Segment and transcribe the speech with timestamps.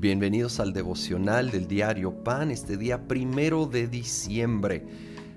[0.00, 4.86] Bienvenidos al devocional del diario Pan, este día primero de diciembre.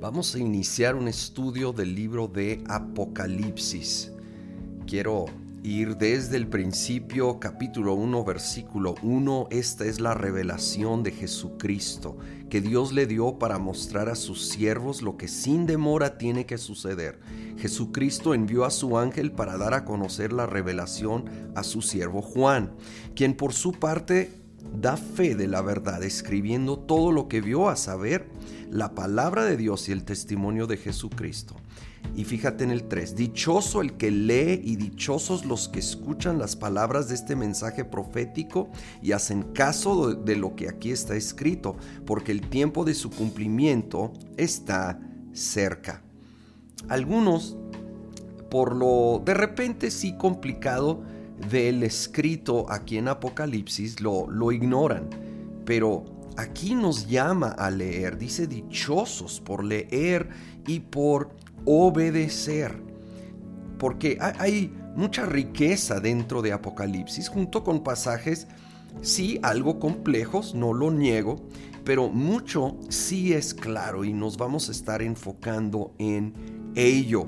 [0.00, 4.12] Vamos a iniciar un estudio del libro de Apocalipsis.
[4.86, 5.24] Quiero
[5.64, 9.48] ir desde el principio, capítulo 1, versículo 1.
[9.50, 12.16] Esta es la revelación de Jesucristo
[12.48, 16.58] que Dios le dio para mostrar a sus siervos lo que sin demora tiene que
[16.58, 17.18] suceder.
[17.58, 21.24] Jesucristo envió a su ángel para dar a conocer la revelación
[21.56, 22.72] a su siervo Juan,
[23.16, 24.43] quien por su parte
[24.80, 28.28] da fe de la verdad, escribiendo todo lo que vio a saber,
[28.70, 31.56] la palabra de Dios y el testimonio de Jesucristo.
[32.16, 36.54] Y fíjate en el 3, dichoso el que lee y dichosos los que escuchan las
[36.54, 38.68] palabras de este mensaje profético
[39.02, 44.12] y hacen caso de lo que aquí está escrito, porque el tiempo de su cumplimiento
[44.36, 45.00] está
[45.32, 46.02] cerca.
[46.88, 47.56] Algunos,
[48.50, 51.02] por lo de repente sí complicado,
[51.50, 55.08] del escrito aquí en Apocalipsis lo, lo ignoran,
[55.64, 56.04] pero
[56.36, 60.28] aquí nos llama a leer, dice dichosos por leer
[60.66, 61.30] y por
[61.64, 62.80] obedecer,
[63.78, 68.46] porque hay mucha riqueza dentro de Apocalipsis, junto con pasajes,
[69.02, 71.36] sí, algo complejos, no lo niego,
[71.84, 76.32] pero mucho sí es claro y nos vamos a estar enfocando en
[76.74, 77.24] ello.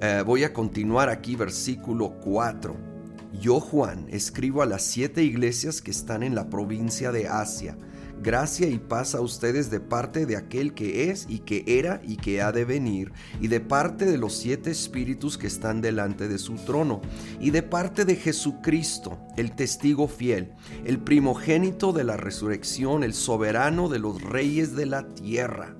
[0.00, 2.95] Eh, voy a continuar aquí, versículo 4.
[3.32, 7.76] Yo, Juan, escribo a las siete iglesias que están en la provincia de Asia.
[8.22, 12.16] Gracia y paz a ustedes de parte de aquel que es y que era y
[12.16, 16.38] que ha de venir, y de parte de los siete espíritus que están delante de
[16.38, 17.02] su trono,
[17.40, 20.54] y de parte de Jesucristo, el testigo fiel,
[20.86, 25.76] el primogénito de la resurrección, el soberano de los reyes de la tierra,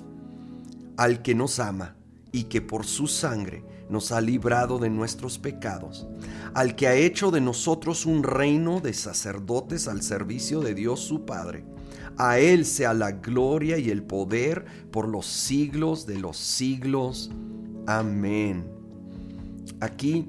[0.98, 1.96] al que nos ama
[2.32, 6.06] y que por su sangre nos ha librado de nuestros pecados,
[6.54, 11.24] al que ha hecho de nosotros un reino de sacerdotes al servicio de Dios su
[11.24, 11.64] Padre.
[12.18, 17.30] A Él sea la gloria y el poder por los siglos de los siglos.
[17.86, 18.66] Amén.
[19.80, 20.28] Aquí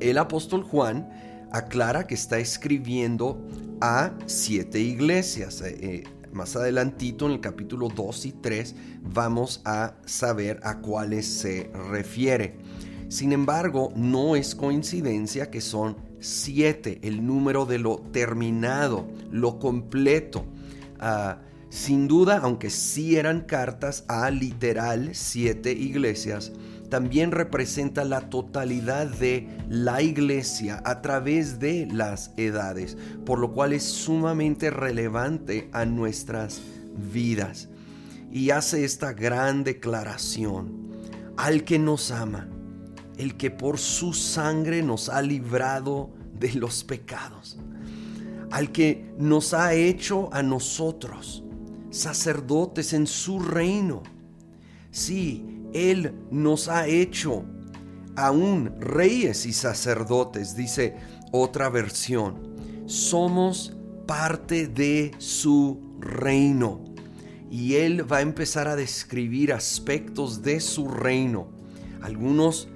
[0.00, 1.08] el apóstol Juan
[1.52, 3.40] aclara que está escribiendo
[3.80, 5.60] a siete iglesias.
[5.62, 11.26] Eh, eh, más adelantito en el capítulo 2 y 3 vamos a saber a cuáles
[11.26, 12.56] se refiere.
[13.08, 20.44] Sin embargo, no es coincidencia que son siete, el número de lo terminado, lo completo.
[20.98, 21.40] Ah,
[21.70, 26.52] sin duda, aunque sí eran cartas a literal siete iglesias,
[26.88, 33.72] también representa la totalidad de la iglesia a través de las edades, por lo cual
[33.72, 36.60] es sumamente relevante a nuestras
[37.12, 37.68] vidas.
[38.30, 40.92] Y hace esta gran declaración,
[41.36, 42.48] al que nos ama,
[43.16, 47.58] el que por su sangre nos ha librado de los pecados,
[48.50, 51.44] al que nos ha hecho a nosotros
[51.90, 54.02] sacerdotes en su reino.
[54.90, 57.44] Sí, él nos ha hecho
[58.16, 60.96] aún reyes y sacerdotes, dice
[61.32, 62.56] otra versión.
[62.86, 66.84] Somos parte de su reino.
[67.50, 71.48] Y Él va a empezar a describir aspectos de su reino,
[72.02, 72.68] algunos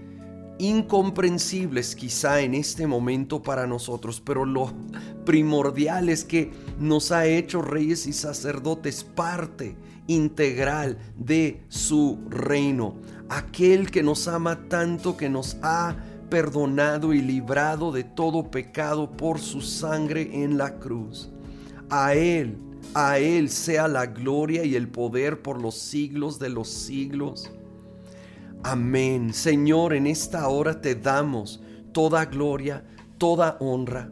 [0.58, 4.72] incomprensibles quizá en este momento para nosotros, pero lo
[5.24, 9.76] primordial es que nos ha hecho reyes y sacerdotes parte
[10.06, 12.96] integral de su reino.
[13.28, 15.96] Aquel que nos ama tanto que nos ha
[16.28, 21.30] perdonado y librado de todo pecado por su sangre en la cruz.
[21.90, 22.56] A Él,
[22.94, 27.50] a Él sea la gloria y el poder por los siglos de los siglos.
[28.64, 29.34] Amén.
[29.34, 32.84] Señor, en esta hora te damos toda gloria,
[33.18, 34.08] toda honra.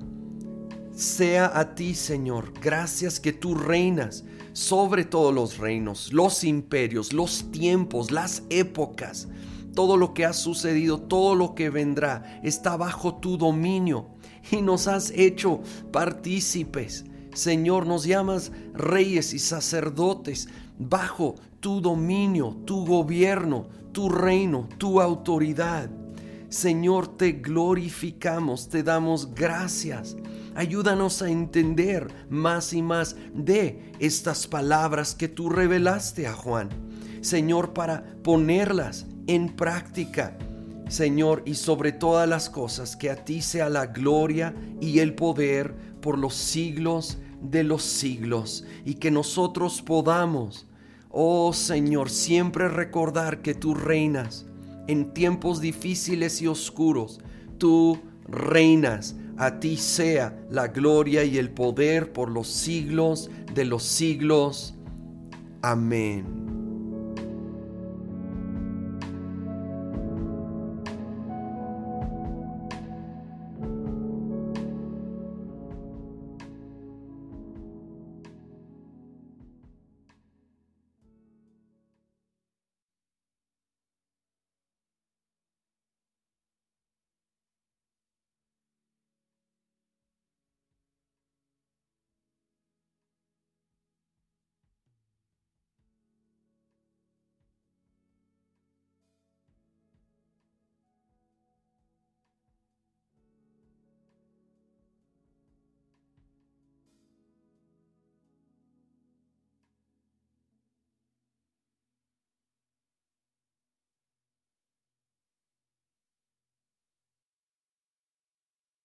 [0.93, 7.53] Sea a ti, Señor, gracias que tú reinas sobre todos los reinos, los imperios, los
[7.53, 9.28] tiempos, las épocas.
[9.72, 14.09] Todo lo que ha sucedido, todo lo que vendrá, está bajo tu dominio
[14.51, 15.60] y nos has hecho
[15.92, 17.04] partícipes.
[17.34, 25.91] Señor, nos llamas reyes y sacerdotes bajo tu dominio, tu gobierno, tu reino, tu autoridad.
[26.48, 30.16] Señor, te glorificamos, te damos gracias.
[30.54, 36.69] Ayúdanos a entender más y más de estas palabras que tú revelaste a Juan.
[37.21, 40.36] Señor, para ponerlas en práctica.
[40.89, 45.72] Señor, y sobre todas las cosas, que a ti sea la gloria y el poder
[46.01, 50.66] por los siglos de los siglos, y que nosotros podamos,
[51.10, 54.47] oh Señor, siempre recordar que tú reinas
[54.86, 57.21] en tiempos difíciles y oscuros,
[57.59, 63.83] tú reinas A ti sea la gloria y el poder por los siglos de los
[63.84, 64.74] siglos.
[65.62, 66.49] Amén.